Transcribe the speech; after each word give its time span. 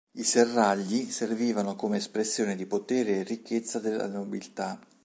I 0.17 0.23
serragli 0.23 1.11
servivano 1.11 1.75
come 1.75 1.97
espressione 1.97 2.55
di 2.55 2.65
potere 2.65 3.17
e 3.17 3.23
ricchezza 3.23 3.77
della 3.77 4.07
nobiltà. 4.07 4.79